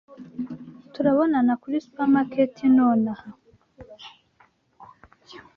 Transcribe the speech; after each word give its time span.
Turabonana 0.93 1.53
kuri 1.61 1.75
supermarket 1.85 2.55
nonaha. 2.75 3.29